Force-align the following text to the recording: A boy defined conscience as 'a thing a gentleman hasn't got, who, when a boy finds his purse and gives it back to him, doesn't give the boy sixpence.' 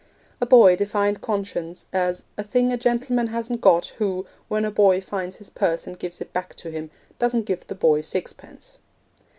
A 0.41 0.47
boy 0.47 0.75
defined 0.75 1.21
conscience 1.21 1.85
as 1.93 2.23
'a 2.35 2.41
thing 2.41 2.71
a 2.73 2.75
gentleman 2.77 3.27
hasn't 3.27 3.61
got, 3.61 3.93
who, 3.99 4.25
when 4.47 4.65
a 4.65 4.71
boy 4.71 4.99
finds 4.99 5.35
his 5.35 5.51
purse 5.51 5.85
and 5.85 5.99
gives 5.99 6.19
it 6.19 6.33
back 6.33 6.55
to 6.55 6.71
him, 6.71 6.89
doesn't 7.19 7.45
give 7.45 7.67
the 7.67 7.75
boy 7.75 8.01
sixpence.' 8.01 8.79